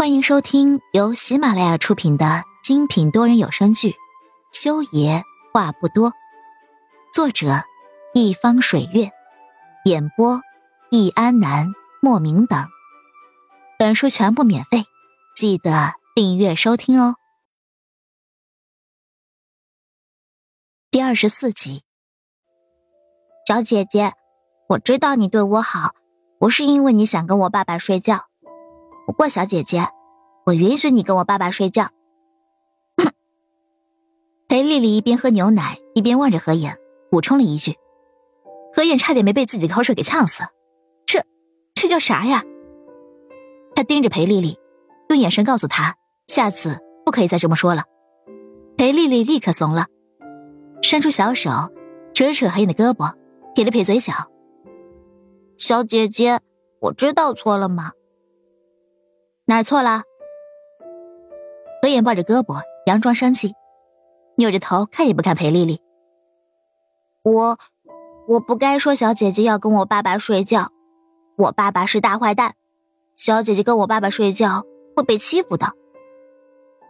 [0.00, 3.90] 欢迎收听由喜马拉雅出品的精品多人有声剧
[4.50, 5.22] 《修爷
[5.52, 6.10] 话不多》，
[7.12, 7.64] 作者：
[8.14, 9.10] 一方水月，
[9.84, 10.40] 演播：
[10.90, 11.66] 易安南、
[12.00, 12.66] 莫名等。
[13.78, 14.84] 本书全部免费，
[15.36, 17.16] 记得订阅收听哦。
[20.90, 21.82] 第二十四集，
[23.46, 24.14] 小姐姐，
[24.70, 25.94] 我知道你对我好，
[26.38, 28.29] 不是因为你想跟我爸爸睡觉。
[29.10, 29.80] 不过，小姐姐，
[30.46, 31.88] 我允许你跟我爸爸睡觉。
[34.46, 36.70] 裴丽丽一边喝牛奶，一边望着何影，
[37.10, 37.76] 补充了一句
[38.72, 40.44] ：“何影差点没被自己的口水给呛死。
[41.06, 41.24] 这，
[41.74, 42.44] 这叫啥呀？”
[43.74, 44.56] 他盯着裴丽丽，
[45.08, 45.96] 用眼神告诉她，
[46.28, 47.82] 下次不可以再这么说了。
[48.76, 49.86] 裴丽丽立刻怂了，
[50.82, 51.50] 伸出小手，
[52.14, 53.12] 扯了扯何影的胳膊，
[53.56, 54.12] 撇了撇嘴角
[55.58, 56.38] ：“小姐姐，
[56.80, 57.90] 我知道错了吗？”
[59.50, 60.04] 哪儿错了？
[61.82, 63.52] 何言抱着胳膊，佯装生气，
[64.36, 65.80] 扭着头看也不看裴丽丽。
[67.24, 67.58] 我，
[68.28, 70.68] 我不该说小姐姐要跟我爸爸睡觉。
[71.36, 72.54] 我爸爸是大坏蛋，
[73.16, 74.62] 小姐姐跟我爸爸睡觉
[74.94, 75.72] 会被欺负的。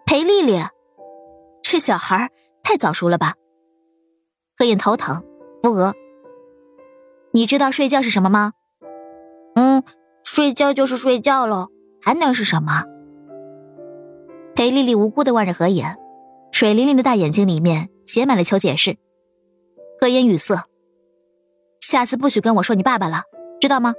[0.04, 0.62] 裴丽丽，
[1.62, 2.28] 这小孩
[2.62, 3.36] 太早熟了吧？
[4.58, 5.24] 何言头疼，
[5.62, 5.94] 扶额。
[7.32, 8.52] 你知道睡觉是什么吗？
[9.54, 9.82] 嗯，
[10.22, 11.68] 睡觉就是睡觉喽。
[12.02, 12.84] 还能是什么？
[14.54, 15.96] 裴丽丽无辜的望着何言，
[16.52, 18.98] 水灵灵的大眼睛里面写满了求解释。
[20.00, 20.64] 何言语塞，
[21.80, 23.22] 下次不许跟我说你爸爸了，
[23.60, 23.94] 知道吗？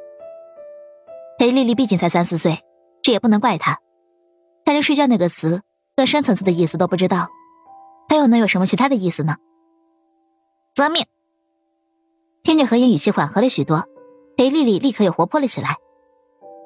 [1.38, 2.60] 裴丽丽毕竟才三四岁，
[3.02, 3.80] 这也不能怪她。
[4.66, 5.62] 她连睡觉那个词
[5.96, 7.30] 更深层次的意思都不知道，
[8.08, 9.38] 她又能有什么其他的意思呢？
[10.74, 11.06] 遵命。
[12.44, 13.86] 听着何言语气缓和了许多，
[14.38, 15.78] 裴丽丽立刻又活泼了起来，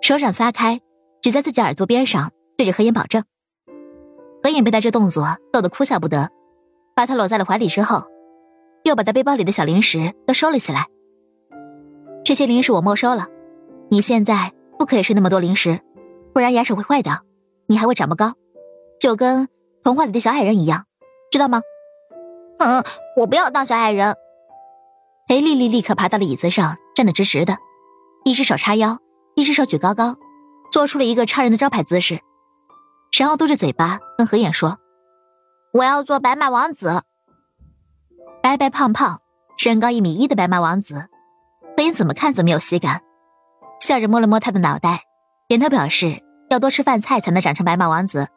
[0.02, 0.82] 手掌撒开。
[1.26, 3.24] 举在自己耳朵边上，对着何影保证。
[4.44, 6.30] 何影被他这动作逗得哭笑不得，
[6.96, 8.04] 把他搂在了怀里之后，
[8.84, 10.86] 又把他背包里的小零食都收了起来。
[12.24, 13.26] 这些零食我没收了，
[13.90, 15.80] 你现在不可以吃那么多零食，
[16.32, 17.24] 不然牙齿会坏掉，
[17.66, 18.34] 你还会长不高，
[19.00, 19.48] 就跟
[19.84, 20.86] 童话里的小矮人一样，
[21.32, 21.60] 知道吗？
[22.60, 22.84] 嗯，
[23.18, 24.14] 我不要当小矮人。
[25.28, 27.58] 裴丽丽立刻爬到了椅子上，站得直直的，
[28.26, 29.00] 一只手叉腰，
[29.34, 30.18] 一只手举高高。
[30.72, 32.20] 做出了一个超人的招牌姿势，
[33.18, 34.78] 然后嘟着嘴巴跟何眼说
[35.74, 37.04] ：“我要做白马王子。”
[38.44, 39.22] 白白胖胖、
[39.58, 41.08] 身高一米一的白马王子，
[41.76, 43.02] 何眼怎么看怎么有喜感，
[43.80, 45.04] 笑着摸了摸他的脑袋，
[45.48, 48.28] 点头表示要多吃饭菜才能长成白马王子。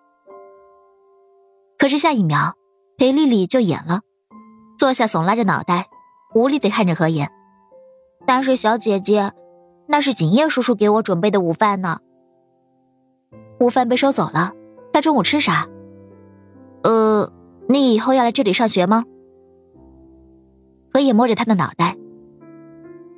[1.77, 2.55] 可是下一秒，
[2.97, 4.01] 裴丽丽就演了，
[4.79, 5.89] 坐下耸拉着脑袋，
[6.35, 7.31] 无力的看着何眼。
[8.27, 9.33] 但是小姐姐，
[9.89, 12.01] 那是景叶叔叔给我准备的午饭呢。
[13.61, 14.53] 午饭被收走了，
[14.93, 15.69] 他中午吃啥？
[16.85, 17.33] 呃，
[17.69, 19.05] 你以后要来这里上学吗？
[20.93, 21.97] 何野摸着他的脑袋。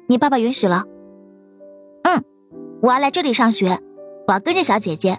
[0.08, 0.84] 你爸爸允许了。
[2.02, 2.24] 嗯，
[2.82, 3.78] 我要来这里上学，
[4.26, 5.18] 我要跟着小姐姐。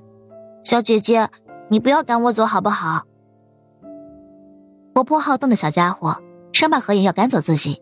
[0.63, 1.29] 小姐姐，
[1.69, 3.03] 你不要赶我走好不好？
[4.93, 6.17] 活泼好动的小家伙，
[6.51, 7.81] 生怕何野要赶走自己，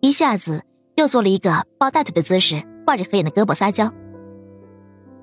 [0.00, 0.62] 一下子
[0.96, 3.90] 又做了一个抱大腿的姿势，抱着何野的胳膊撒娇。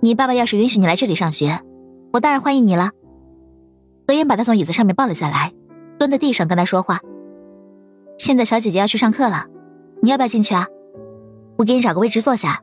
[0.02, 1.60] 你爸爸要是允许你来这里上学，
[2.14, 2.92] 我当然欢迎你了。
[4.08, 5.54] 何言把他从椅子上面抱了下来，
[5.98, 7.00] 蹲在地上跟他说话。
[8.18, 9.48] 现在小姐姐要去上课了，
[10.02, 10.68] 你要不要进去啊？
[11.58, 12.62] 我给你找个位置坐下，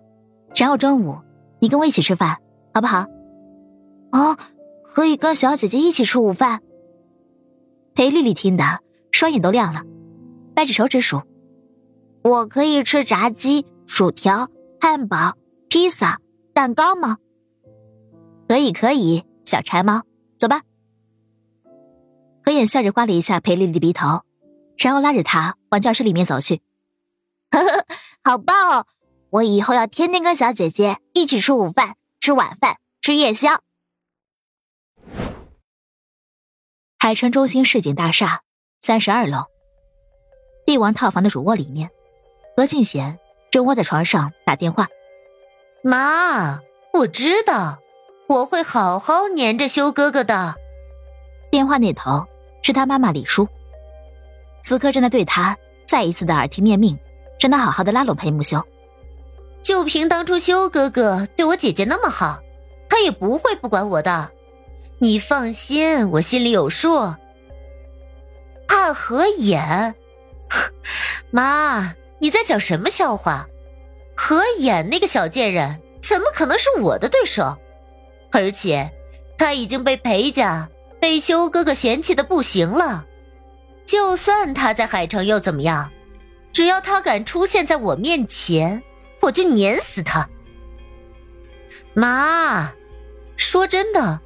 [0.55, 1.19] 然后中午
[1.61, 2.39] 你跟我一起吃饭，
[2.73, 3.07] 好不好？
[4.13, 4.37] 哦，
[4.85, 6.61] 可以跟小姐姐一起吃午饭。
[7.95, 8.81] 裴丽丽听得
[9.11, 9.83] 双眼都亮了，
[10.55, 11.23] 掰着手指数：
[12.23, 14.49] 我可以吃炸鸡、薯条、
[14.81, 15.35] 汉堡、
[15.69, 16.21] 披萨、
[16.53, 17.19] 蛋糕吗？
[18.49, 20.03] 可以，可以，小柴猫，
[20.39, 20.61] 走吧。
[22.45, 24.23] 何眼笑着刮了一下裴丽丽的鼻头，
[24.77, 26.61] 然后拉着她往教室里面走去。
[27.51, 27.87] 呵呵，
[28.23, 28.87] 好棒哦！
[29.31, 33.61] 我以后要天天跟小姐姐一起吃午饭、吃晚饭、吃夜宵。
[36.99, 38.43] 海城中心市井大厦
[38.79, 39.45] 三十二楼，
[40.67, 41.91] 帝王套房的主卧里面，
[42.57, 43.19] 何静贤
[43.51, 44.89] 正窝在床上打电话。
[45.83, 46.61] 妈，
[46.93, 47.79] 我知道。
[48.27, 50.55] 我会好好黏着修哥哥的。
[51.51, 52.25] 电话那头
[52.63, 53.47] 是他妈妈李叔，
[54.63, 55.57] 此刻正在对他
[55.87, 56.99] 再一次的耳提面命，
[57.39, 58.63] 让他好好的拉拢裴木修。
[59.63, 62.41] 就凭当初修哥哥对我姐姐那么好，
[62.89, 64.31] 他也不会不管我的。
[64.99, 67.15] 你放心，我心里有数。
[68.67, 69.95] 怕合眼？
[71.31, 73.47] 妈，你在讲什么笑话？
[74.17, 77.59] 合眼那个小贱人怎么可能是我的对手？
[78.35, 78.91] 而且，
[79.39, 80.69] 他已经被裴家、
[81.01, 83.07] 被修哥哥嫌弃的不行了。
[83.87, 85.93] 就算他在海城又怎么样？
[86.53, 88.83] 只要他敢出现在我面前，
[89.21, 90.29] 我就碾死他。
[91.95, 92.73] 妈，
[93.37, 94.21] 说真的，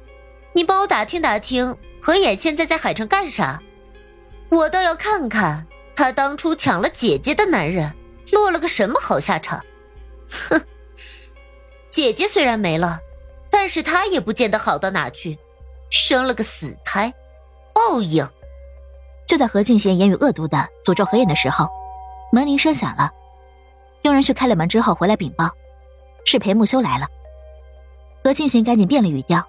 [0.53, 3.61] 你帮我打听打听何衍现在在海城干啥？
[4.49, 7.93] 我倒要看看他当初抢了姐姐的男人
[8.31, 9.63] 落了个什么好下场。
[10.49, 10.59] 哼，
[11.91, 12.99] 姐姐虽然没了，
[13.61, 15.37] 但是他也不见得好到哪去，
[15.89, 17.13] 生了个死胎，
[17.73, 18.25] 报应。
[19.27, 21.67] 就在何静贤言语恶毒的诅咒何衍的时候，
[22.31, 23.11] 门铃声响了。
[24.03, 25.49] 佣人去开了门之后回来禀报，
[26.23, 27.05] 是裴木修来了。
[28.23, 29.45] 何静贤赶紧变了语调，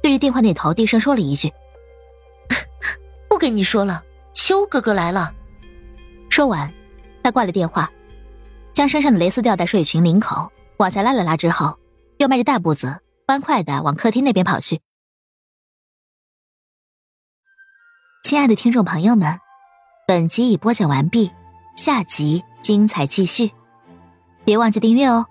[0.00, 1.52] 对着电话那头低声说了一句
[3.28, 5.34] ：“不跟你说了，修哥哥来了。”
[6.30, 6.72] 说完，
[7.24, 7.90] 他挂了电话，
[8.72, 11.76] 将身上的蕾丝吊带睡裙领口往下拉了拉之后，
[12.18, 12.96] 又迈着大步子
[13.30, 14.80] 欢快的往客厅那边跑去。
[18.24, 19.38] 亲爱的听众朋友们，
[20.04, 21.30] 本集已播讲完毕，
[21.76, 23.52] 下集精彩继续，
[24.44, 25.26] 别忘记订阅哦。